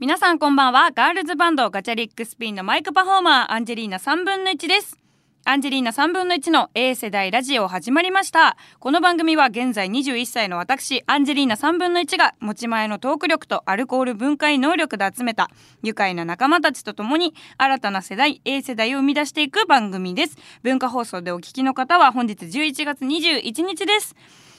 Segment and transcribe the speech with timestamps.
[0.00, 0.90] 皆さんこんばんは。
[0.90, 4.98] ガールズバンドガチャリックスピンのマイクパフォーマーアンジェリーナ3分の1です。
[5.44, 8.56] アンジェリーナ3分の1の A 世代ラジオ始まりました。
[8.80, 15.48] この番組は現在21歳の私アンジェリーナ3分の1が持ち前のトーク力とアルコール分解能力で集めた
[15.84, 20.36] 愉快な仲間たちと共に新たな世代 A 世代を生み出していく番組です。
[20.64, 24.16] 文化放送でお聞きの方は本日11月21日です。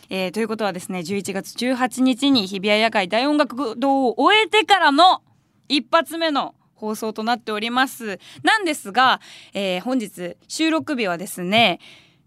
[0.09, 5.21] えー、ということはですね11月18日に日比谷野外大音楽堂を終えてからの
[5.67, 8.19] 一発目の放送となっております。
[8.43, 9.21] なんですが、
[9.53, 11.79] えー、本日収録日はですね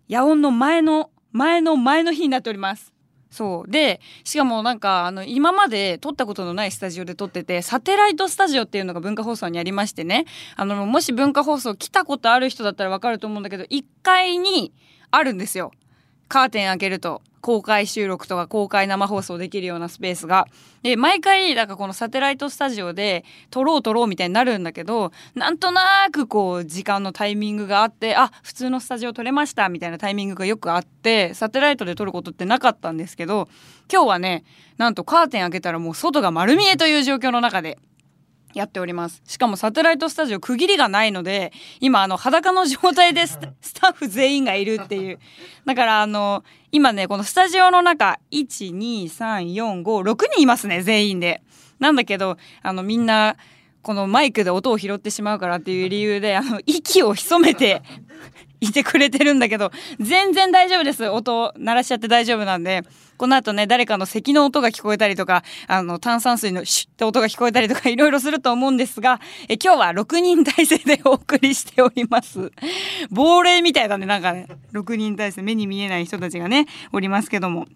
[0.09, 2.93] 野音の前の前の前の日になっております。
[3.31, 3.71] そう。
[3.71, 10.25] でしかもなんかあの今まで撮ったことのないスタジオで撮っててサテライトスタジオっていうのが文化放送にありましてね。
[10.57, 14.73] あのもし文化放送来たことある人だったらわかると思うんだけど1階に
[15.11, 15.73] あるんですよ。
[16.29, 17.23] カーテン開けると。
[17.41, 20.47] 公開収録とか公開生放送できるようなスペースが。
[20.83, 33.49] で毎回なんかこのサテライトスタジオで撮ろう撮ろうみたいになるんだけどなんとなくこう時間のタイミングがあってあ普通のスタジオ撮れましたみたいなタイミングがよくあってサテライトで撮ることってなかったんですけど
[33.93, 34.45] 今日はね
[34.77, 37.79] なんとカーテン開けたらもう外が丸見えという状況の中で
[38.59, 39.23] やっております。
[39.25, 45.19] しかもサテライトスタジオ区切りがないので今あの裸の状態でスタッフ全員がいるっていう。
[45.65, 51.43] だからあの今ねこのスタジオの中12345 6人いますね全員で。
[51.79, 53.37] なんだけどあのみんな
[53.83, 57.83] このマイクで音を拾ってしまうからっていう理由であの息を潜めて
[58.61, 59.71] いてくれてるんだけど
[60.01, 61.09] 全然大丈夫です。
[61.09, 62.83] 音鳴らしちゃって大丈夫なんで。
[63.19, 72.53] この後ね誰かの咳の音が聞こえたりとかあの炭酸水のシュッて音が聞こえたりとかいろいろすると思うんですがえ今日は6人体制でお送りしております。
[73.11, 74.07] 亡霊みたいだね。
[74.07, 77.67] なんかね6人体制目に見えない人たちがねおりますけども。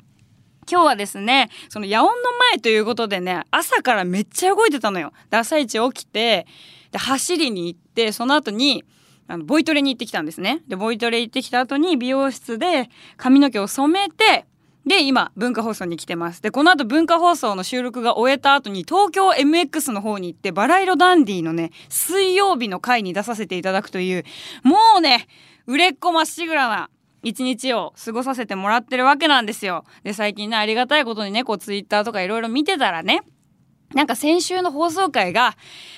[0.70, 2.14] 今日はですねその野音の
[2.52, 5.12] 前ということでね朝からめっちゃ動いてたのよ。
[5.28, 6.46] で朝一起きて
[6.92, 8.84] で走りに行ってその後に
[9.28, 14.46] あのボイトレに行ってきたんですねでボイトレ行ってきた後に美容室で髪の毛を染めて
[14.86, 24.24] で今文化放送に来てますでこの後文化放送の収録が終えた後に東京 MX の方に行ってバラ色ダンディのね水曜日の回に出させていただくという
[24.64, 25.28] もうね
[25.66, 26.90] 売れっ子まっしぐらな
[27.22, 29.84] 一日を過ごさせてもらってるわけなんですよ。
[30.02, 33.22] で最近ねありがたいことにねこうツイッターとかいろいろ見てたらね
[33.94, 35.56] なんか先週の放送回が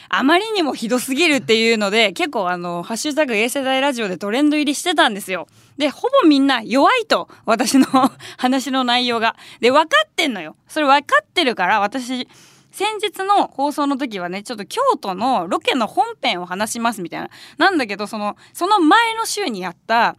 [0.08, 5.48] あまりにもひどすぎるっていうので結構あの「ハッシュタグ A 世代ラジオ」でトレンド入りしてたんですよ。
[5.76, 7.86] でほぼみんな弱いと私の
[8.38, 9.36] 話の内容が。
[9.60, 10.56] で分かってんのよ。
[10.68, 12.28] それ分かってるから私
[12.70, 17.30] 先日の放送の時はねちょっと京都のロケの本編を話しますみたいな。
[17.58, 20.16] なんだけどそのその前の週にやった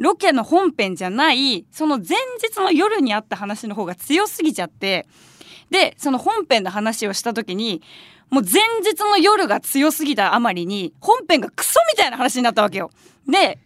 [0.00, 5.06] ロケの本編じゃないその前日の夜にあった話の方が強すぎちゃって
[5.70, 7.82] でその本編の話をした時に
[8.30, 12.90] もう前日の夜が強すぎたあまりに本編がクソみたいな話になったわけよ。
[13.28, 13.58] で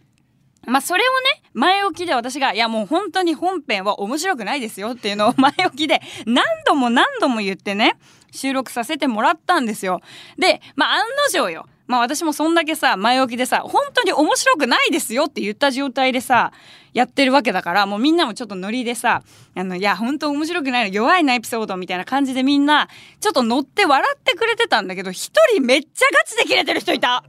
[0.65, 7.97] まあそれをね前置きで私がいやもう本当に本編は面白くないですよっていうのを 前置きで何度も何度も言ってね
[8.31, 10.01] 収録させてもらったんですよ。
[10.37, 16.51] でまあ案の定よまあ私もそんだけさ前置きでさ本当に面白くないですよって言った状態でさ
[16.93, 19.23] やってるわけだからもうみんなもちょっとノリでさ
[19.55, 22.87] あのいや本当面白くないの弱いなエピソードみたいな感じでみんな
[23.19, 27.23] ちょっと乗って笑ってくれてたんだけど一人めっちゃガチでキレてる人いた。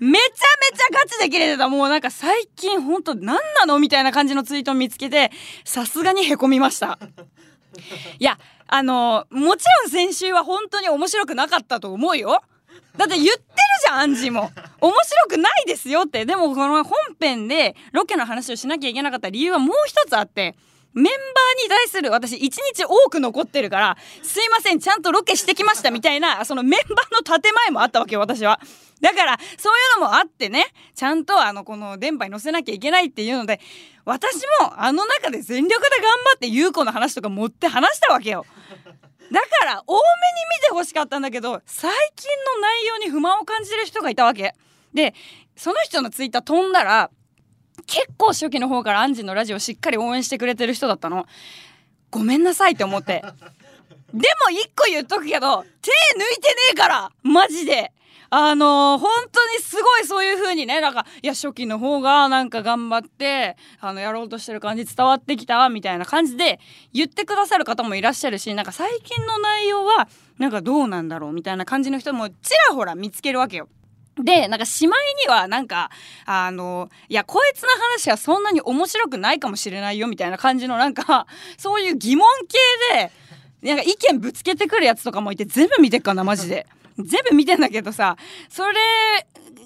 [0.00, 1.68] めちゃめちゃガチでキレてた。
[1.68, 5.30] もうなんか最近ほんと何なのみたいな感じのツイートを見つけて
[5.64, 6.98] さすがにへこみました。
[8.18, 12.40] いやあのもちろん先週は本当に面白くなかったと思うよ。
[13.00, 13.44] だって言ってる
[13.82, 14.92] じゃんアンジーも面白
[15.30, 20.54] くないですよってでもこの本編でロケの話をしなきゃいけなかった理由はもう一つあって
[20.92, 28.60] メンバーに対する私一日多く残ってるからすいませんちゃんとロケしてきましたみたいなそのメンバーの建前もあったわけよ私は。
[29.00, 33.58] だからそういうのもあってねちゃんとあのこの電波に乗せなきゃいけないっていうので
[34.04, 38.44] 私もあの中で全力で頑張って優子の話とか持って話したわけよ。
[39.32, 40.02] だから多めに
[40.60, 44.54] 見てほしかったんだけど最近の内容に不満を感じてる人がいたわけ。
[44.92, 45.14] で
[45.56, 47.10] その人のツイッター飛んだら
[47.86, 51.26] 結構初期の方からアンジーのラジオしっかり応援してくれてる人だったの。
[52.10, 53.22] ごめんなさいって思って。
[54.12, 57.92] でも一個言っとくけど手抜いてねえからマジで
[58.30, 66.60] あのー、本当にすごいそういう風にねなんかいや初期の方がなんか頑張ってあのやろうとしてる感じ伝わってきたみたいな感じで
[66.92, 70.08] 言ってくださる方もいらっしゃるしなんか最近の内容は
[70.38, 72.34] なんかどうなんだろうみたいな感じの人もち
[72.68, 73.68] らほら見つけるわけよ。
[74.22, 75.90] でなんかしまいにはなんか
[76.26, 82.26] あのいやこいつの話はそんなに面白くないかもしれないよみたいな感じのなんかそういう疑問
[82.92, 83.12] 系で
[83.62, 86.66] なんか意見ぶつけてくるやつとかもいて全部見てっかなマジで。
[87.02, 88.16] 全部見てんだけどさ
[88.48, 88.74] それ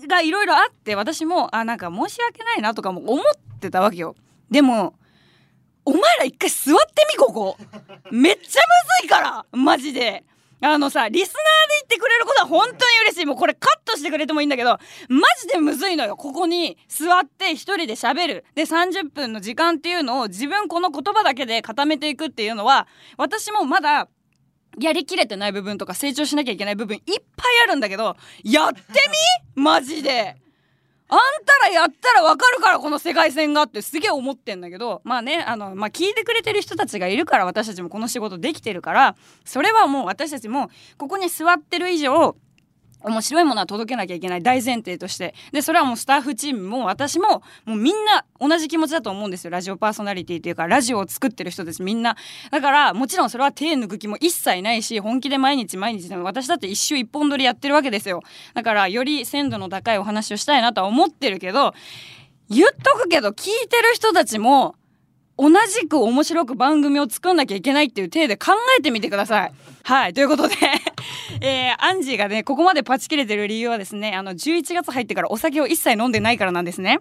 [0.07, 3.25] がいろいろあって私もあなんか申し訳ないなとかも思っ
[3.61, 4.15] てたわけよ。
[4.51, 4.95] でも
[5.85, 7.57] お前ら一回座ってみここ。
[8.11, 8.47] めっちゃむ
[9.01, 10.25] ずいからマジで。
[10.61, 11.41] あのさリスナーで
[11.81, 13.27] 言ってくれることは本当に嬉しい。
[13.27, 14.79] もうこれカットしてくれてもいいんだけど
[15.09, 16.17] マジでむずいのよ。
[16.17, 18.45] ここに座って一人で喋る。
[18.55, 22.87] で30分の時間っていうのを自分この言葉だけで固めていくっていうのは
[23.19, 24.09] 私もまだ
[24.81, 27.03] やりきれてない部分とか成長しなきゃいけない部分いっ
[27.37, 28.81] ぱいあるんだけどやって
[29.57, 29.63] み？
[29.63, 30.37] マジで。
[31.07, 42.35] あんたらやったらわかるからこの世界線がってすげえ思ってんだけどまあねあの、まあ、聞いてくれてる人たちがいるから私たちもこの仕事できてるからそれはもう私たちもここに座ってる以上
[43.05, 52.17] 面白いものは届けなきゃいけない大前提としてでそれはもうスタッフチームも私ももうみんな同じ気持ちだと思うんですよラジオパーソナリティというかラジオを作ってる人たちみんな
[52.51, 58.23] だからもちろんそれは手抜く気も一切ないし本気で毎日毎日でも私だって一周一本撮りやってるわけですよ
[58.55, 61.75] だからより鮮度の高いお話をしたいなとは思ってるけど
[62.49, 64.77] 言っとくけど聞いてる人たちも
[65.37, 69.53] 同じく面白く番組を作んなきゃいけないっていう体で考えてみてください。
[69.83, 70.15] はい。
[70.15, 70.55] ということで
[71.41, 77.01] えー、アンジーがね、ここまでパチ切れてる理由はですね、あの、11月入ってからお酒を一切飲んでないからなんですね。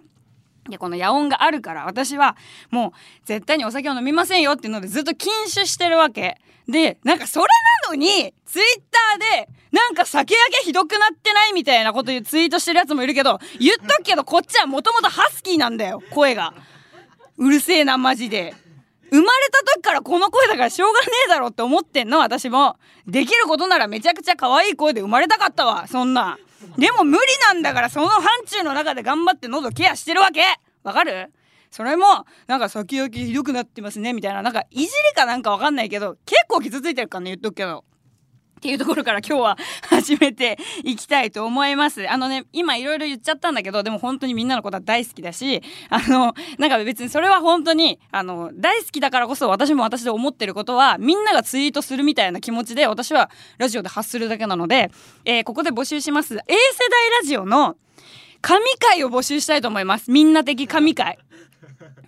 [0.68, 2.36] で、この野音があるから私は
[2.70, 2.92] もう
[3.26, 6.40] 絶対にお酒を飲みませんよっていうのでずっと禁酒してるわけ。
[6.66, 7.46] で、なんかそれ
[7.86, 16.54] なのに、ツイッターで、なんか酒焼けひどくなってないみたいなこと言うツイートしてるやつもいるけど、言っとくけどこっちはもともとハスキーなんだよ、声が。
[17.36, 18.54] うるせえなマジで
[19.14, 22.76] 生まれた時からこの声だからしょうがねえだろって思ってんの私も。
[23.06, 26.36] できることならめちゃくちゃ可愛い声で生まれたかったわそんな。
[26.76, 30.42] でも無理なんだからその範疇の中で頑張って喉ケアしてるわけ。
[30.82, 31.32] わかる？
[31.70, 34.42] それもなんか先行きひどくなってますねみたいな。
[34.42, 37.84] なんかいじりかなんかわかんないけど結構傷ついてるからね言っとくけど。
[38.64, 39.58] っていうところから今日は
[39.90, 42.08] 始めていきたいと思います。
[42.08, 54.90] あのね、今いろいろ言っちゃったんだけど、でも本当にみんなのことは大好きだし、あの、なんか別にそれは本当に、あの、大好きだからこそ私も私で思ってることは、みんながツイートするみたいな気持ちで私はラジオで発するだけなので、
[55.26, 56.32] えー、ここで募集します。
[56.34, 57.76] A 世代ラジオの
[58.40, 60.10] 神回を募集したいと思います。
[60.10, 61.18] みんな的神回。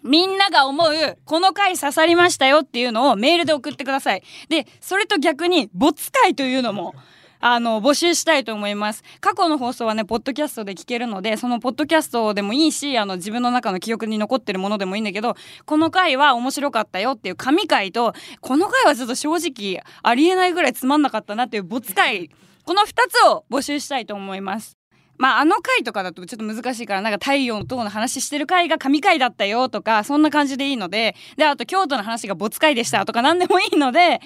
[0.07, 4.23] みんなが思う、この回刺さりましたよっていうのをメールで送ってください。
[4.49, 6.95] で、それと逆に、没回というのも、
[7.41, 9.03] あの、募集したいと思います。
[9.21, 22.31] 過去の放送はね、ポッドキャストで聞けるので、そのポッドキャストでもいいし、あの、自分の中の記憶に残ってるものでもいいんだけど、この回は面白かったよっていう神回と、この回はちょっと正直、ありえないぐらいつまんなかったなっていう没回、
[22.65, 24.77] この2つを募集したいと思います。
[25.19, 34.21] まああの回とかだとちょっと難しいからなんか太陽の塔の話してる回が神回だったよとかそんな感じでいいのでであと京都の話が没回でしたとか何でもいいので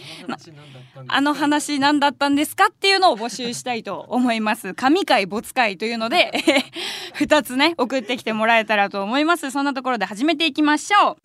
[1.08, 4.75] あの話何だったんですかっていうのを募集したいと思います。
[4.75, 6.32] 神回没回というので
[7.19, 9.50] 2つね送ってきてもらえたらと思います。
[9.50, 11.16] そんなところで始めていきましょう。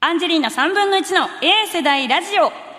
[0.00, 2.69] アンジェリーナ3分の1の A 世代ラジオ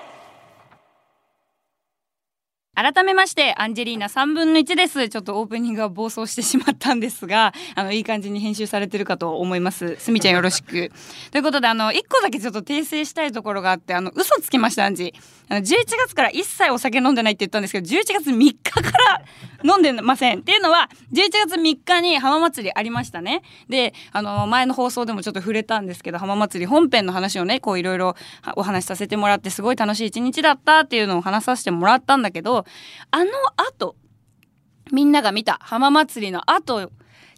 [2.73, 5.09] 改めましてアンジェリーナ3分の1です。
[5.09, 9.97] ちょっとオープニングが暴走してしまったんですが あのいい感じに編集されてるかと思います。
[9.99, 10.89] すみちゃんよろしく。
[11.31, 15.13] ということであの1個だけちょっと訂正したいところがあってあの嘘つきましたアンジ。
[15.13, 15.21] ー
[15.51, 15.65] あの11
[16.07, 19.21] 月から一切お酒飲んでないって言ったんですけど11月3日から
[19.65, 20.39] 飲んでません。
[20.39, 23.43] っていうのは11月3日に浜祭りありましたね。
[23.67, 28.15] であの前の放送でもちょっと触れたんですけど浜祭り本編の話をねこういろいろ
[28.55, 32.63] お話しさせてもらってすごい楽しい一日だったっていうのを話させてもらったんだけど
[33.11, 33.97] あの後
[34.93, 36.89] みんなが見た浜祭りの後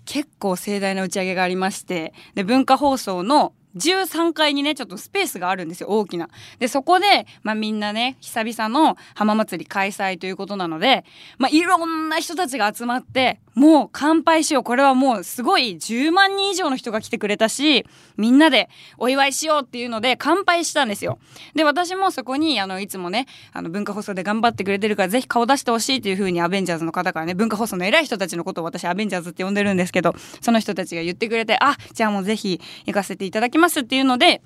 [0.06, 6.30] 結構盛大な打ち上げがありましてで文化放送の13階にねちょっとスペースがあるんですよ大きな。
[6.60, 11.06] でそこで、まあ、みんなね久々の浜祭り開催ということなので、
[11.38, 17.86] まあ、いろんな人たちが集まってもう乾杯しようこれはもうすごい10万人以上の人が来てくれたし
[18.18, 21.20] みんなでお祝いしようっていうので乾杯したんですよ。
[21.56, 34.41] で私もそこにあのいつもねあの文化放送で頑張ってくれてるからぜひ顔出してほしいっていう風にアベンジャーズの方からね文化放送の偉い人たちのことを私アベンジャーズって呼んでるんですけどその人たちが言ってくれてあじゃあもうぜひ行かせていただきますますっていうので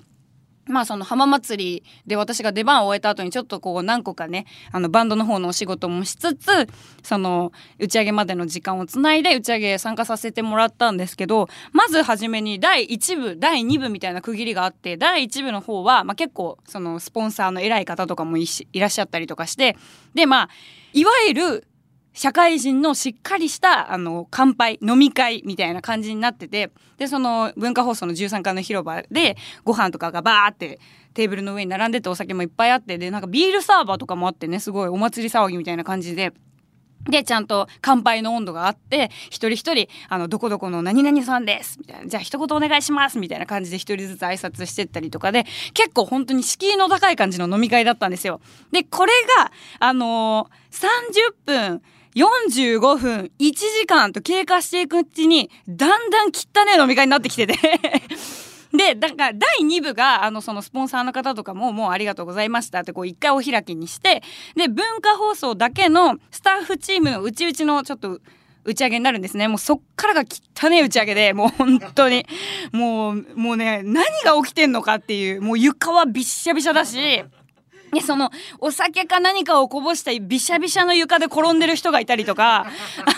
[0.66, 6.68] まあその浜祭りで私が出番を終えた後にちょっとこう何個かねあのバンドの方のお仕事もしつつ
[7.02, 19.76] その打ち上げまでの時間をつないで打ち上げ参加させてもらったんですけどまず初めに第1部第2部みたいな区切りがあって第1部の方は、まあ、結構そのスポンサーの偉い方とかもいらっしゃったりとかして
[20.14, 20.48] でまあ
[20.92, 21.68] いわゆる
[22.18, 30.80] 社会人のしっかりしたあの乾杯飲み会みたいな感じになっててでその文化放送の13階の広場でご飯とかがバーって
[31.14, 36.32] テーブルの上に並んでてお酒もいっぱいあってでなんかビールサーバーとかもあってねすごいお祭り騒ぎみたいな感じで
[37.04, 41.78] で、ちゃんと乾杯の温度があって、一人一人、あの、どこどこの何々さんです。
[41.78, 42.06] みたいな。
[42.06, 43.18] じゃあ一言お願いします。
[43.18, 48.40] みたいな感じで一人ずつ挨拶してったりとかで、結構本当に敷居の高い感じの飲み会だったんですよ。
[48.72, 50.86] で、これが、あのー、
[51.46, 51.82] 30分、
[52.18, 57.54] 45分、1時間と経過していくうちに、だんだん汚ね飲み会になってきてて。
[58.76, 64.22] で、だから第2部が、あの、そのスポンサーの方とかも、もうありがとうございましたって、こう一回お開きにして、
[64.56, 68.20] で、文化放送だけのスタッフチームのうちうちのちょっと、
[68.64, 69.48] 打ち上げになるんですね。
[69.48, 72.26] もうそっからが汚ね打ち上げで、もう本当に、
[72.72, 77.24] もう、もうね、何が起きてんのかっていう、もう床はびっしゃびしゃだし、
[77.92, 82.66] で、その、お酒か何かをこぼしたびしゃびしゃの床で転んでる人がいたりとか、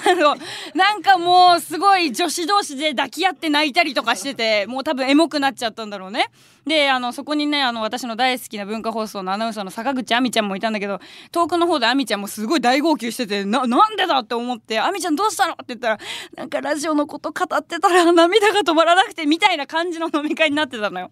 [0.08, 0.36] あの、
[0.74, 6.26] なんかもうすごい女子同士で抱き合って泣いたりとかしてて、もう多分エモくなっちゃったんだろうね。
[6.70, 11.00] で、あの、そこにね、あの、私の大好きな文化放送のアナウンサーの坂口亜美ちゃんもいたんだけど、
[11.32, 15.98] 遠くの方で亜美ちゃんもすごい大号泣してて、な、なんでだって思って、亜美ちゃんどうしたのって言ったら、
[16.36, 21.10] なんかラジオのこと語ってたら涙が止まらなくて、みたいな感じの飲み会になってたのよ。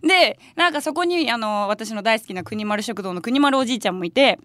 [0.00, 4.38] で、なんかそこに、あの、私の大好きな国丸食食堂の国丸おじいちゃんもいて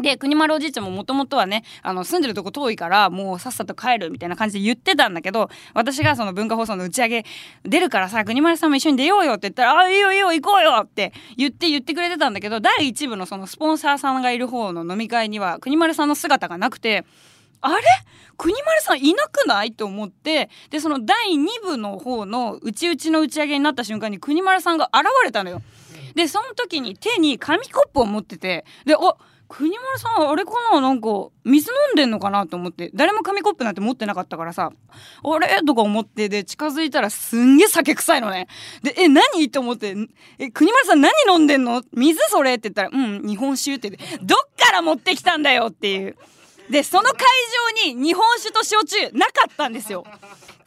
[0.00, 7.24] で国丸おじいちゃんももともとはねあの住んでるとこ遠いからもうさっさと帰るみたいな感じで言ってたんだけど私がその文化放送の打ち上げ
[7.64, 17.04] 出るからさ国丸さんも一緒に出ようよって言ったら「あいいよいいよ行こうよ」って言って言ってくれてたんだけど第1部のそのスポンサーさんがいる方の飲み会には国丸さんの姿がなくて
[17.60, 17.82] あれ？
[18.36, 19.72] 国丸さんいなくない？
[19.72, 25.60] と思ってでその第2部の方のうちうちの打ち上げになった瞬間に国丸さんが現れたのよ。
[26.14, 28.96] でその時に手に紙コップを持っててで
[29.48, 31.08] 国丸さんあれかななんか
[31.44, 32.90] 水飲んでんのかなと思って。
[32.94, 34.72] 誰も紙コップなんて持ってなかったからさ。
[35.24, 35.62] あれ？
[35.66, 38.46] とか思ってで近づいたらすんげえ酒臭いのね。
[38.82, 39.50] でえ何？
[39.50, 39.96] と思って。
[40.38, 41.82] え国丸さん何飲んでんの？
[41.94, 42.56] 水それ？
[42.56, 43.90] って言ったらうん日本酒って。
[43.90, 43.98] どっ
[44.58, 46.16] から持ってきたんだよっていう。
[46.68, 47.16] でその会
[47.86, 50.04] 場に日本酒と焼酎なかったんですよ。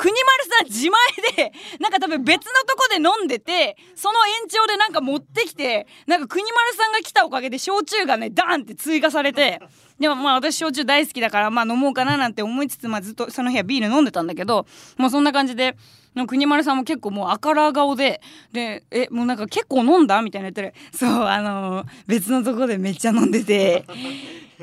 [0.02, 1.00] 国丸さん自前
[1.36, 9.62] でなんか多分別のとこで飲んでてその延長でなんか持ってきてなんか国丸さんが来たおかげで焼酎がねダーンって追加されて
[10.00, 14.66] でもまあ私焼酎大好きだからまあ飲もうかななんて思いつつまあずっとその日はビール飲んでたんだけど
[14.98, 15.78] もうそんな感じで
[16.28, 23.86] 国丸さんも結構もうあから顔ででえもうなんか結構飲んだみたいな言ったらそうあのー、別のとこでめっちゃ飲んでて。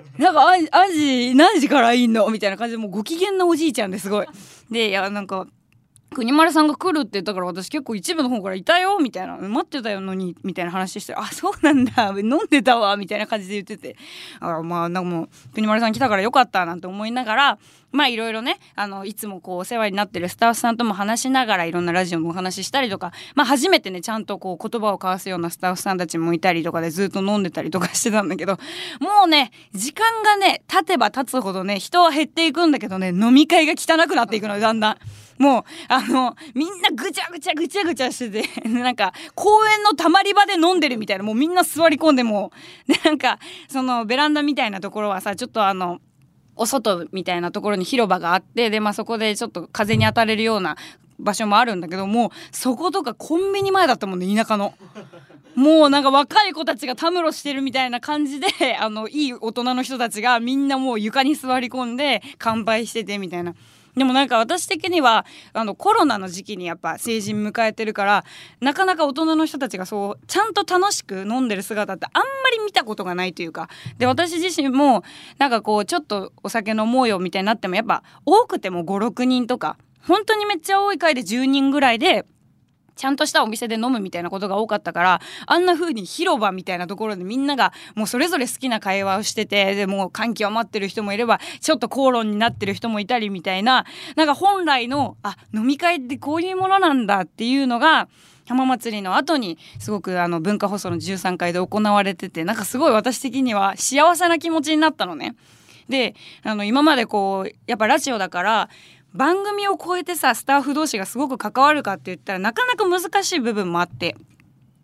[0.18, 2.28] なんかあじ何時からいんの？
[2.30, 4.26] みたいな感じでもうご機嫌なおじいちゃんですごい。
[4.70, 5.46] でいやなんか
[6.18, 13.96] 国丸さんが来るって言ったから私結構一部の方からいたよみたいな待ってたよのにみたいな話してあそうなんだ飲んでたわみたいな感じで言ってて
[14.40, 17.58] あまあなんかもう国丸さん来たからよかったなんて思いながら
[17.92, 28.54] まあいろいろねあのいつもこうお世話になってるスタッフさんとも話しながらいろんなラジオのお話ししたりとかまあ初めてねちゃんとこう言葉を交わすようなスタッフさんたちもいたりとかでずっと飲んでたりとかしてたんだけど
[29.00, 34.98] もうね時間がね経てば経つほどね人は減っていくんだけどね飲み会が汚くなっていくのだんだん。
[35.38, 42.52] もうあのみんなぐちゃぐちゃぐちゃぐちゃしてて なんか公園のたまり場で飲んでるみたいなもうみんな座り込んでも
[42.87, 46.00] でなんかそのベランダみたいなところはさちょっとあの
[46.57, 50.76] お外みたいなところに広場があってで、まあ、そこでちょっと風に当たれるような
[51.21, 54.75] 場所もあるんだけどもそことかコンビニ前だったもんね田舎の。
[55.54, 63.54] もうなんか若い子たちがたむろしてるみたいな感じであのいい大人の人たちがみんなもう床に座り込んで乾杯しててみたいな。
[63.97, 68.25] でもなんか私的にはあのコロナの時期にやっぱ成人迎えてるから
[68.61, 73.68] なかなか大人の人たちがそうちゃんと楽しく飲んでる姿ってあんまり見たことがないというか。
[73.99, 75.02] で私自身も
[75.38, 79.76] なんかこうちょっとお酒飲もうよみたいになってもやっぱ多くても56人とか
[80.07, 82.25] 本当にめっちゃ多い回で10人ぐらいで
[82.98, 93.86] ちゃんとしたお店で飲むみたいなことが多かったからあんな風に広場みたいなところでみんながもうそれぞれ好きな会話をしててでもう歓喜を待ってる人もいればちょっと口論になってる人もいたりみたいな
[94.16, 98.08] なんか本来のあ飲み会ってこういうものなんだっていうのが
[98.48, 105.36] 浜祭りの後にすごくあの文化放送の13回で行われててなんかすごい私的には幸せな気持ちになったのね。
[105.88, 108.68] であの今までこうやっぱラジオだから
[109.14, 114.16] 番組を超えてさスタッフ同士がすごく関わるかって言ったらなかなか難しい部分もあって。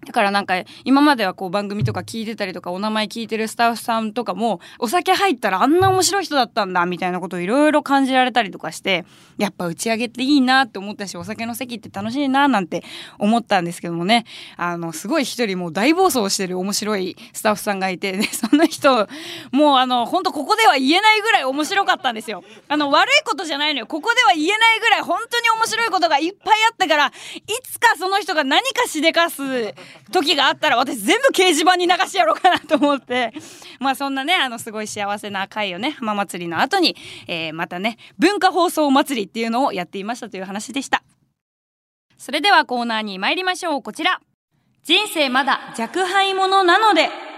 [0.05, 9.05] だからなんか今まではこう番組とか聞いてたりとかお名前聞いてるスタッフさんとかもお酒入ったらあんな面白い人だったんだみたいなことをいろいろ感じられたりとかして
[9.39, 12.85] やっぱ打ち上げっていいなって思ったしお酒の席って楽しいななんて
[13.19, 14.25] 思ったんですけどもね
[14.57, 19.09] あのすごい一人もう大暴走してる面白いスタッフさんがいて、 ね、その人
[19.53, 22.45] もうあの本当ここでは言えないぐらい面白かったんですよ。
[22.69, 27.13] あの悪いことじゃないのよここでは言えないぐらい本当に面白いことがいっぱいあったからい
[27.63, 29.75] つかその人が何かしでかす
[30.11, 33.33] 時があったら私全部掲示板に流してやろうかなと思って。
[33.81, 36.97] まあそんなねあのすごい幸せな会をね浜祭りの後に、
[37.27, 41.03] えー、またね文化放送祭りっていうのをやっていましたという話でした。
[42.17, 43.83] それではコーナーに参りましょう。
[43.83, 44.21] こちら。
[44.85, 47.34] 人生まだ若輩者なので。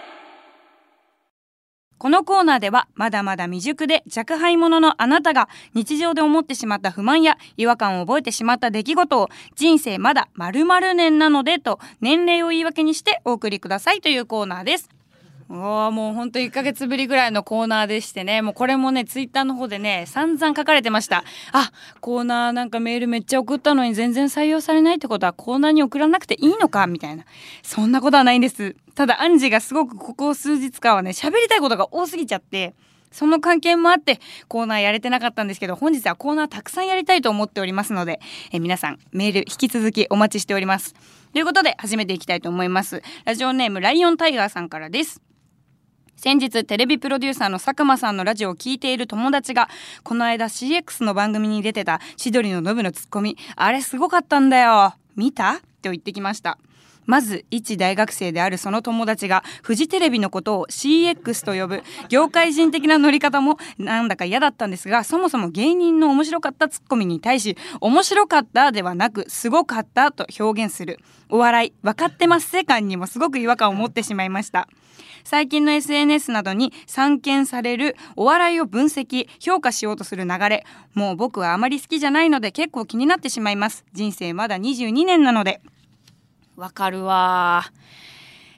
[1.99, 14.96] このコーナーではまだまだ未熟で若輩者のあなたが日常で思ってしまった不満や違和感を覚えてしまった出来事を人生まだ〇〇年なのでと年齢を言い訳にしてお送りくださいというコーナーです。
[15.49, 18.43] おもうほんと1ヶ月ぶりぐらいのコーナーでしてね。
[18.43, 21.23] もうこれもねツイッターの方でね散々書かれてました。
[21.53, 27.25] あコーナーなんかメールめっちゃ送ったのに全然採用されないってことはコーナーに送らなくていいのかみたいな。
[27.63, 28.75] そんなことはないんです。
[28.97, 32.75] ただアンジーがすごくここ数日間はね喋りたいことが多すぎちゃって
[33.13, 38.21] その関係もあってコーナーやれてなかったんですけど本日はコーナーたくさんやりたいと思っておりますので
[38.53, 40.95] え皆さんメール引き続きお待ちしております。
[41.33, 43.03] ということで始めていきたいと思います。
[43.27, 45.21] ラジオネームライオンタイガーさんからです。
[46.17, 49.69] 先日テレビプロデューサーの佐久間さんのラジオを聞いている友達が
[50.03, 53.37] この間 CX の番組に出てた千鳥のノブのツッコミ。
[53.55, 54.95] あれすごかったんだよ。
[55.15, 55.61] 見た？
[55.83, 56.59] と言ってきました。
[57.05, 70.99] まず一大学生であるその友達がフジテレビのことを CX と呼ぶ業界人的な乗り方もなんだか嫌だったんですがそもそも芸人の面白かったツッコミに対し面白かったではなくすごかったと表現する。
[71.29, 74.67] お笑い分かってます世界にもすごく違和感を持ってしまいました。
[75.27, 80.65] 最近の SNS などに散見されるお笑いを分析評価しようとする流れ。
[80.95, 83.85] もう僕はあまり好きじゃないので結構気になってしまいます。
[83.93, 85.61] 人生まだ22年なので。
[86.55, 87.65] わかるわ。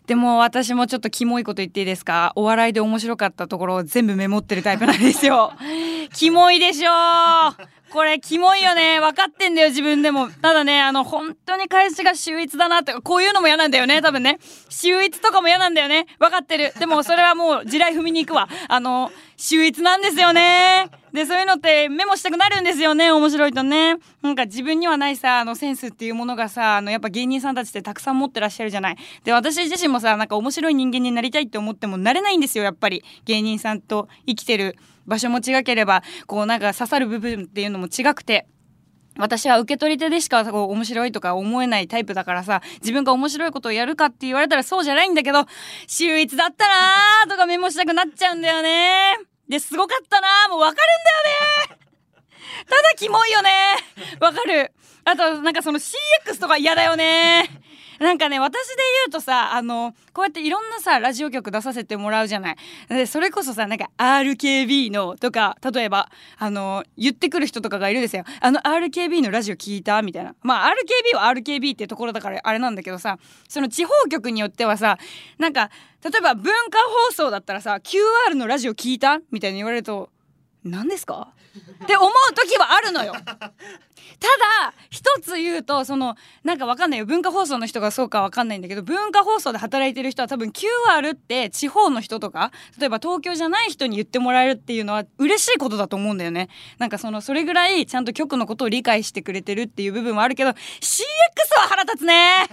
[0.07, 2.33] でも私もちょっとキモいこと言っていいですか？
[2.37, 5.53] お笑いで面白かったところを全部メモってるタイプなんですよ。
[6.13, 6.91] キモいでしょ
[7.91, 9.01] これキモいよね。
[9.01, 10.29] 分かってんだよ自分でも。
[10.29, 14.39] ただねあの本当に返しが秀逸だなってこういうのも嫌なんだよね多分ね。
[14.69, 16.07] 秀逸とかも嫌なんだよね。
[16.19, 16.73] 分かってる。
[16.79, 18.49] でもそれはもう地雷踏みに行くわ。
[18.69, 20.91] あの秀逸なんですよね。
[21.13, 23.97] でそういうのってメモしたくなるんですよね面白いとね。
[24.21, 28.97] なんか自分にはないさあのセンスっていうものがさあのやっぱ芸人さんたちってたくさん持ってらっしゃるじゃない。
[29.25, 33.03] で私自身もさなんか面白い人間になりたいって思ってもなれないんですよやっぱり。
[33.25, 34.77] 芸人さんと生きてる。
[35.09, 38.47] 場所も違ければこうなんか刺さる部分っていうのも違くて
[39.19, 45.45] 私は受け取り手でしかこう面白いとか思えないタイプだからさ自分が面白いことをやるかって言われたらそうじゃないんだけど
[45.89, 49.17] 秀逸だったなーとかメモしたくなっちゃうんだよね。
[49.49, 51.89] ですごかったなーもうわかるんだよね。
[52.69, 53.51] ただキモいよね。
[54.21, 54.73] わかる。
[55.11, 57.49] あとなんかその CX とか嫌だよね。
[57.99, 58.75] なんかね私で
[59.07, 62.57] 言うとさあのこうやっていろんなさラジオ局出させてもらうじゃない。
[62.89, 68.25] でそれこそさなんか RKB のとか例えばあの言ってくる人とかがいるんですよ。
[68.41, 70.35] あの RKB のラジオ聞いたみたいな。
[70.43, 73.19] まあ RKB は RKB ってところだからあれなんだけどさ
[73.49, 74.99] その地方局によってはさ
[75.39, 75.71] なんか
[76.05, 80.11] 例えば文化放送だったらさ QR のラジオ聞いたみたいに言われると
[80.63, 81.33] 何ですか？
[81.85, 83.13] って思う時はあるのよ。
[84.21, 84.27] た
[84.65, 87.07] だ一つ言うとそのなんかわかんないよ。
[87.07, 96.49] 文化放送の人がそうかわかんないんだけど文化放送で働いてる人は多分 QR って地方の人とか例えば東京じゃない人に言ってもらえるっていうのは嬉しいことだと思うんだよね。
[96.79, 100.55] なんかそのそれぐらいちゃんと局のことを理解してくれてるっていう部分はあるけど CX
[101.61, 102.49] は腹立つね。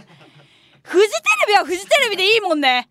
[0.84, 1.14] フジテ
[1.48, 2.90] レビはフジテレビでいいもんね。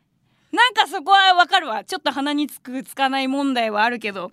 [0.50, 1.85] なんかそこはわかるわ。
[1.85, 4.33] ちょっと鼻につくつかない問題はあるけど。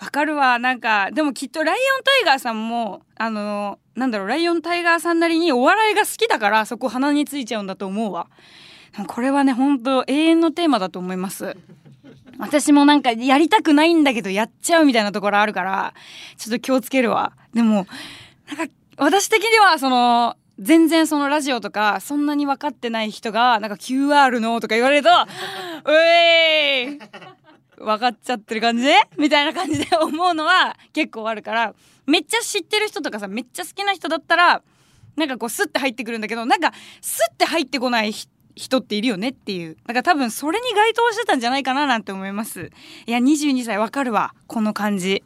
[0.00, 0.58] わかるわ。
[0.58, 8.26] なんかでもきっとライオンタイガーさんもあのなんだろうライオンタイガーさんなりにお笑いが好きだからそこ鼻についちゃうんだと思うわ。
[9.06, 11.56] これはねほんと永遠のテーマだと思います。
[12.38, 15.94] 私もなんかやりたくないんだけどやっちゃうみたいなところあるから
[16.36, 17.32] ちょっと気をつけるわ。
[17.52, 17.86] でも
[18.48, 25.10] なんか私的にはその全然そのラジオとかそんなに分かってない人がなんか QR のとか言われると
[25.90, 26.98] 「うえーい。
[27.84, 28.84] 分かっちゃってる感じ
[29.18, 31.74] みたいな感じで 思うのは結構あるから
[32.06, 34.62] めっちゃ知ってる人とかさめっちゃ好きな人だったら
[35.16, 38.12] なんかこうスッて入ってくるんだけどなんかスッて入ってこない
[38.56, 39.76] 人っているよねっていう。
[39.86, 42.70] だから多分それに該当してたんじゃないかななんて思います。
[43.06, 44.34] いや22歳わかるわ。
[44.46, 45.22] この感じ。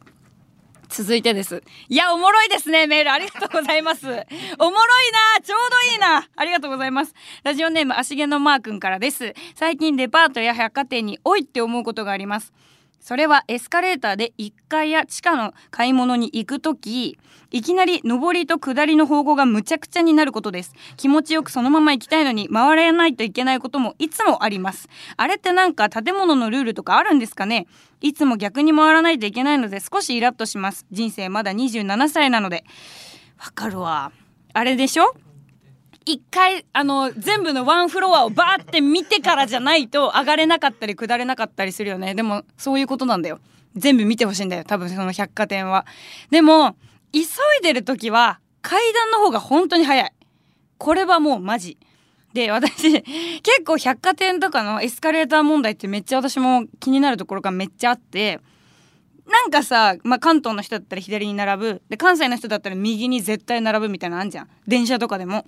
[0.89, 1.63] 続いてです。
[1.87, 2.87] いやおもろいですね。
[2.87, 4.07] メールありがとうございます。
[4.07, 4.25] おもろい
[5.37, 5.41] な。
[5.43, 6.27] ちょうどいいな。
[6.35, 7.13] ありがとうございます。
[7.43, 9.33] ラジオネーム足毛のマー君からです。
[9.55, 12.51] 最近デパートや百貨店においって思うことがあります。
[12.99, 17.17] それはエスカレーターで1階や地下の買い物に行く時
[17.51, 20.73] いきなり上りと下りの方向がむちゃくちゃになることです。
[20.97, 24.87] 気持ちよくそのまま行きたいのに回れないといけないこともいつもあります。
[25.17, 27.65] あれってなんか建物のルールとかあるんですかね？
[28.01, 30.85] いつも逆に回らないといけないので少しイラッとします。
[30.91, 32.63] 人生まだ27歳なので。
[33.39, 34.11] わかるわ。
[34.53, 35.15] あれでしょ？
[36.09, 42.15] 一回あの全部のワンフロアをバーって見てからじゃないと上がれなかったり下れなかったりするよね。
[42.15, 43.39] でもそういうことなんだよ。
[43.75, 44.63] 全部見てほしいんだよ。
[44.63, 45.85] 多分その百貨店は。
[46.31, 46.75] でも
[47.13, 47.25] 急い
[47.61, 50.11] でる時は階段の方が本当に早い。
[50.79, 51.77] これはもうマジ。
[52.33, 58.39] で私結構百貨店とかのエスカレーター問題ってめっちゃ私も気になるところがめっちゃあって
[59.27, 61.81] なんかさ、まあ、関東の人だったら左に並ぶ。
[61.87, 64.49] で関西の人だったら右に絶対並ぶみたいなのあんじゃん。
[64.67, 65.45] 電車とかでも。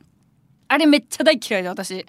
[0.72, 2.06] あれめっちゃ大嫌いで私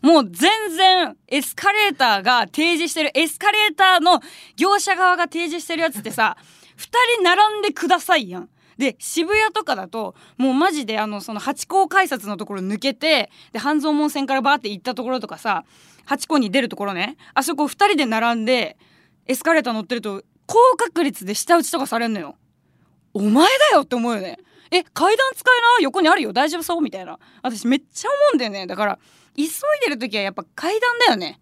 [0.00, 4.20] もう全然エスカレーターが提示してるエスカレーターの
[4.56, 6.38] 業者側が提示してるやつってさ
[6.78, 6.82] 2
[7.16, 8.48] 人並んでくださいやん
[8.78, 15.64] で渋谷とかだともうマジであのその八甲改札のところ抜けてで半蔵門線からバーって行ったところとかさ
[16.06, 18.78] 八甲に出るところねあそこ2人で並んで
[19.26, 22.36] エスカレーター乗ってると高確率で舌打ちとかされんのよ。
[23.12, 24.38] お前だよって思うよね。
[24.70, 26.80] え階段使えな横にあるよ大丈夫そう？
[26.80, 27.18] みたいな。
[27.42, 28.66] 私めっちゃ思うんだよね。
[28.66, 28.98] だから
[29.36, 29.48] 急い
[29.84, 31.38] でる時はやっぱ階段だよね。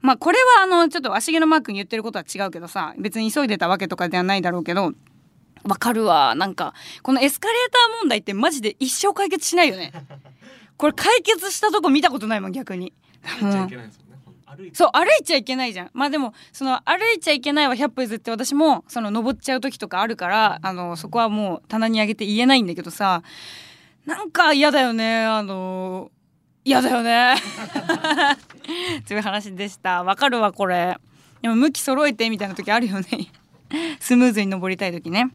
[0.00, 4.92] まあこれはあのちょっと足毛のマークに言ってることは違うけどさ別に急いでたわけとかではないだろうけど
[5.64, 6.34] わかるわ。
[6.34, 9.92] なんかこのエスカレーター問題ってマジで一生解決しないよね。
[10.76, 12.92] これ解決したとこ見たことないもん逆に。
[14.72, 15.90] そう歩いちゃいけないじゃん。
[15.92, 23.22] まあでもその歩いちゃいけないは100歩譲って私もその登っちゃう時とかあるからあのそこはもう棚に上げて言えないんだけどさ
[24.06, 26.10] なんか嫌だよねあの
[26.64, 27.34] 嫌だよね。
[29.08, 30.04] という話でした。
[30.04, 30.96] わかるわこれ。
[31.40, 33.06] でも向き揃えてみたいな時あるよね。
[33.98, 35.30] スムーズに登りたい時ね。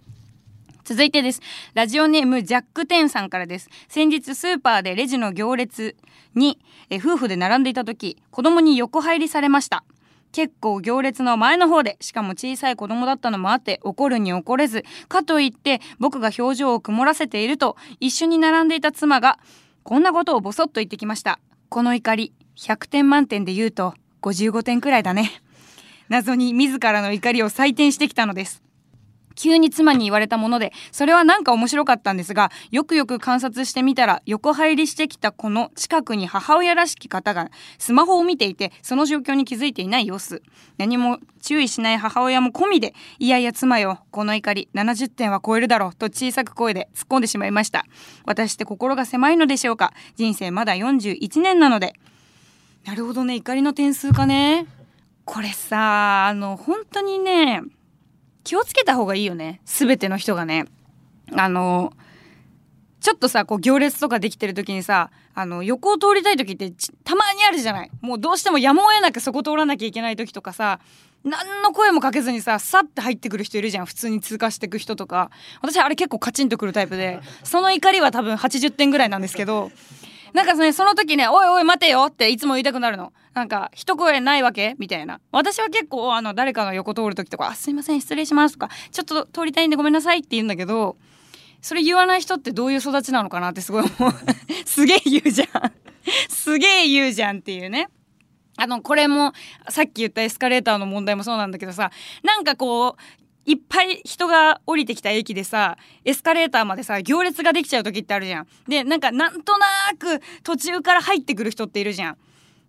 [0.88, 1.42] 続いてです。
[1.74, 3.70] ラジオネームジャックテンさんからです。
[3.90, 5.98] 先日スーパーでレジの行列
[6.34, 9.84] にえ夫婦で並んでいた時子供に横入りされました。
[10.32, 19.40] 結構行列の前の方でしかも小さい子供だったのもあって怒るに怒れずかといって僕が表情を曇らせていると一緒に並んでいた妻が
[19.84, 21.42] こんなことをボソッと言ってきました。
[21.68, 25.42] この怒り100点満点で言うと55点くらいだね。
[26.08, 28.64] 謎に自らの怒りを採点してきたのです。
[29.38, 40.42] 急に妻に言われたものでそれはなんか面白かったんですがよくよく観察してみたら横入りしてきたこの近くに母親らしき方がスマホを見ていてその状況に気づいていない様子。
[40.78, 47.86] 何も注意しない母親も込みでいやいや妻よこの怒り70点は超えるだろうと小さく声で突っ込んでしまいました。
[48.26, 49.94] 私って心が狭いのでしょうか？
[50.16, 51.94] 人生まだ41年なので。
[52.86, 54.66] なるほどね怒りの点数かね。
[55.26, 57.62] これさあの本当にね
[58.48, 59.60] 気をつけた方がいいよね。
[59.66, 60.68] 全ての人がね。
[61.36, 61.92] あの
[63.02, 66.72] ちょっとさこう行列とかできてる時にさあの横を通りたい時って
[67.04, 67.92] たまにあるじゃない。
[68.00, 70.80] もうどうしてもやむを得なくそこ通らなきゃいけない時とかさ
[71.26, 73.86] 何の声もかけずにささって入ってくる人いるじゃん。
[73.86, 75.30] 普通に通過してく人とか。
[75.62, 79.72] 私あれ結構カチンとくるタイプでその怒りは多分80点ぐらいなんですけど
[80.34, 83.14] なんかねその時ね「おいおい待てよ」っていつも言いたくなるの。
[83.34, 84.76] なんか一声ないわけ？
[84.80, 85.20] みたいな。
[85.32, 90.98] 私は結構あの誰かの横通る時とか「あすいません失礼します」とか「ちょっと通りたいんでごめんなさい」って言うんだけど
[91.62, 94.14] それ言わない人ってどういう育ちなのかなってすごい思う。
[94.66, 95.50] すげえ言うじゃん。
[96.30, 97.90] すげえ言うじゃんっていうね。
[98.60, 99.34] あのこれも
[99.70, 101.92] さっき言ったエスカレーターの問題もそうなんだけどさ
[102.24, 103.02] なんかこう
[103.48, 108.48] いっぱい人が降りてきた駅でさエスカレーターまでさ行列ができちゃう時ってあるじゃん。
[108.68, 109.66] でなんかなんとな
[109.98, 112.18] く途中から入ってくる人っているじゃん。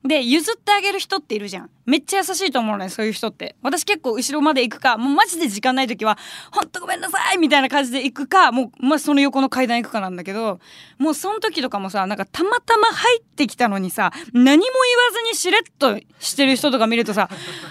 [0.04, 6.16] で譲ってあげる人っているじゃんめっちゃ優しいと思うのねそういう人って私結構後ろまで行くかもうマジで時間ない時は
[6.54, 10.60] 「ほんとごめんなさい」みたいな感じで行くかもう、まあ、その横の階段行くかなんだけど
[10.98, 14.68] もうその時とかもさなんかたまたま入ってきたのにさ何も言わ
[15.12, 17.28] ずにしれっとしてる人とか見るとさ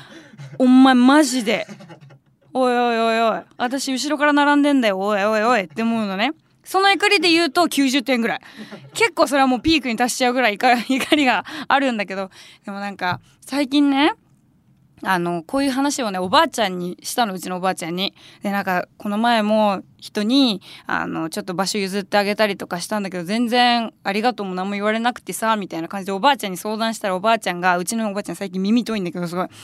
[0.59, 1.65] 「お前マジで
[2.53, 3.41] おいおいおいおい。
[3.57, 4.99] 私後ろから並んでんだよ。
[4.99, 6.31] おいおいおい」って思うのね。
[6.63, 8.39] その怒りで言うと90点ぐらい。
[8.93, 12.29] 結構それはもうピークに達しちゃうぐらい 怒りがあるんだけど。
[12.65, 14.13] でもなんか最近ね
[15.03, 18.13] あのこういう話をねおばあちゃんにしたのうちのおばあちゃんに。
[18.41, 29.47] でなんかこの前も人にあのちょっと場所譲ってあげたりとかしたんだけど全然ありがとうも何も言われなくてさみたいな感じでおばあちゃんに相談したらおばあちゃんがうちのおばあちゃん最近耳遠いんだけどすごい「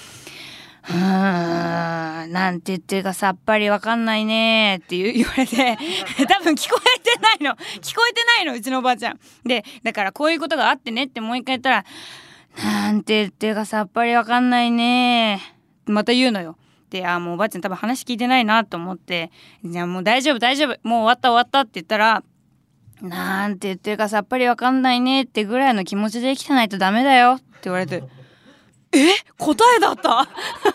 [0.89, 5.77] うーんなんて言ってるかさっぱりわかんないね」って言われて
[6.27, 9.19] 多分聞こえてないの聞こえてないのうちのおばあちゃん。
[9.45, 11.85] でだからこういうことがあってねってもう一回言ったら
[12.63, 15.41] 「なんて言ってるかさっぱりわかんないね」
[15.85, 16.57] また言うのよ。
[16.89, 19.31] であもうおばあちゃん多分話聞いてないなと思って
[19.65, 22.23] 「じゃあもう大丈夫大丈夫もう終わった終わった」って言ったら
[23.01, 28.03] 「なんて言ってるかさっぱりわかんないね」ってぐらいの気持ちで生きてないとダメだよって言われて。
[28.93, 30.27] え答えだった？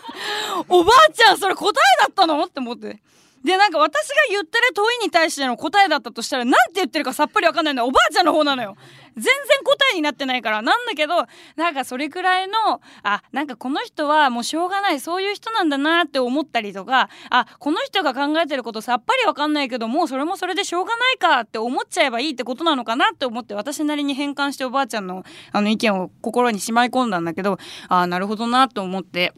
[0.67, 2.43] おばあちゃんそれ答えだったの？
[2.43, 2.99] って思って。
[3.43, 8.75] でなんか私が言ってる問いに対しての答えだったとしたら何て言ってるかさっぱりわかんないのおばあちゃんの方なのよ。
[9.15, 10.61] 全然答えになってないから。
[10.61, 11.25] なんだけど
[11.55, 14.99] なんかそれくらいのあなんかこの人はもうしょうがない。
[14.99, 29.33] そういう人なんだなって思ったりとかあこの人が考えてることさっぱりわかんないけどもうそれもそれでしょうがないかって思っちゃえばいいってことなのかなって思って私なりに変換しておばあちゃんのあの意見を心にしまい込んだんだけどあなるほどなと思って。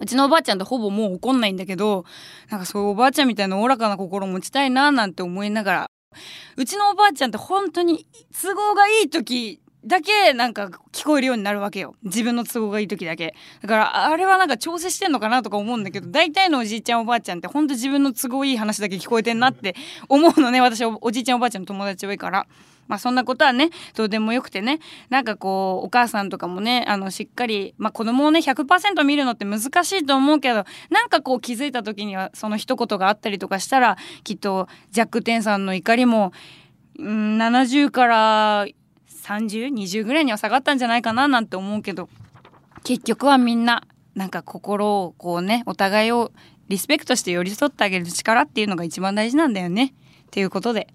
[0.00, 2.04] うちのおばあちゃんってほぼもう怒んないんだけど
[2.50, 5.90] なんかそういうおばあちゃんみたいなおおらかな心持ちたいななんて思いながら
[6.56, 11.94] うちのおばあちゃんって本当に都合がいい時だけなんか聞こえるようになるわけよ。
[12.04, 13.34] 自分の都合がいい時だけ。
[13.60, 19.74] だからあれはなんか調整してんのかなとか思うんだけど大体のおじいちゃんおばあちゃんってほんと自分の都合いい話だけ聞こえてんなって
[20.08, 22.46] 思うのね私おじいちゃんおばあちゃんの友達多いから。
[22.88, 36.32] まあそんなことはねどうでもよくてねなんかこうお母さんとかもねあのしっかり、まあ、子供をね100%見るのって難しいと思うけどなんかこう気づいた時にはその一言があったりとかしたらきっとジャック・テンさんの怒りも、
[36.98, 38.66] うん、70から
[39.24, 42.08] 3020ぐらいには下がったんじゃないかななんて思うけど
[42.84, 46.30] 結局はみんななんか心をこうねお互いを
[46.68, 49.94] リスペクトして寄り添ってあげる力っていうのが一番大事なんだよね。
[50.26, 50.88] っていうことで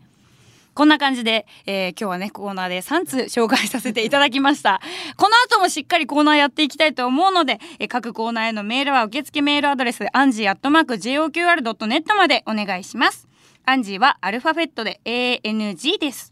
[0.79, 4.79] こんな感じで、えー、今日はねコーナーで3通紹介させていただきました。
[5.17, 13.27] この後もしっかりコーナーやっていきたいと思うので、えー、各コーナーへのメールは受付メールアドレスアンジーアットマーク JOQR.net までお願いします。
[13.65, 16.31] アンジーはアルファベットで ANG です。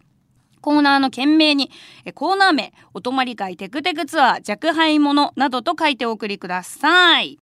[0.61, 1.69] コーナーの件名に
[2.15, 7.37] コーナー名お泊まり会テクテクツアー若輩者などと書いてお送りください。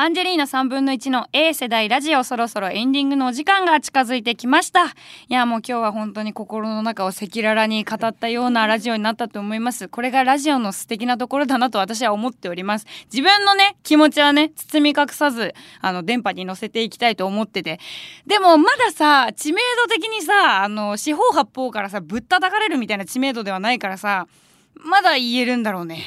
[0.00, 4.84] アンジェリーナ3分の1の A 世代ラジオそろそろエンディングのお時間が近づいてきました。
[4.84, 4.90] い
[5.26, 9.88] やもう今日は本当に心の中を赤裸々に語ったようなラジオになったと思います。
[9.88, 12.86] これがラジオの素敵なところだなと私は思っております。
[13.12, 17.80] 自分のね気持ちはね包み隠さずあの電波に乗せていきたいと思ってて。
[18.24, 24.28] でもまださ知名度的にさあの四方八方からさぶったたかれるみたいな知名度ではないからさ
[24.76, 26.04] まだ言えるんだろうね。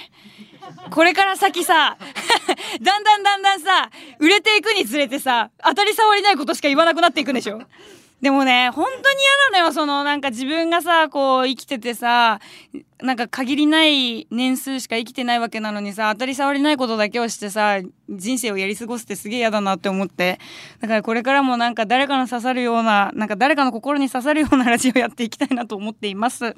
[0.90, 1.98] これから先さ
[2.82, 7.62] だんだんだんだんさ売れていくにつれてさ当たり障りないことしか言わなくなっていくんでしょ？
[8.22, 12.40] でもね本当に嫌なのよそのなんか自分がさこう生きててさ
[13.02, 20.40] なんか限りない年数しか生きてないわけなのにさ当たり障りないことだけをしてさ人生をやり過ごすってすげえ嫌だなって思って
[20.82, 26.56] だからこれからもなんか誰かの刺さるようななんか誰かの心に刺さるようなラジオやっていきたいなと思っています。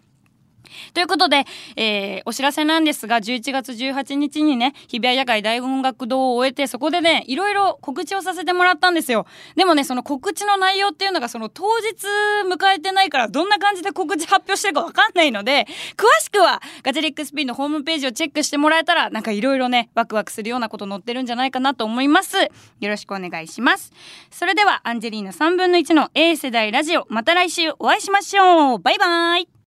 [0.93, 9.25] ということで、えー、お知らせなんですが11月18日にね日比谷野外大音楽堂を終えてそこでねいろいろ告知をさせてもらったんですよ。
[9.55, 12.07] でもねその告知の内容っていうのがその当日
[12.47, 22.37] 迎えてないからどんな感じで告知発表してるか分かんないので詳しくはガチャリックスピンのホームページをチェックしてもらえたらなんかいろいろねワクワクするようなこと載ってるんじゃないかなと思います。
[22.37, 22.49] よ
[22.81, 23.91] ろしくお願いします。
[24.31, 28.79] それではアンジェリーナ3分の1の A 世代ラジオまた来週お会いしましょう。
[28.79, 29.53] バイバイ。